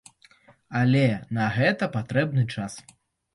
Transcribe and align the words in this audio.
Але 0.79 1.03
на 1.39 1.45
гэта 1.59 1.89
патрэбны 1.97 2.47
час. 2.55 2.81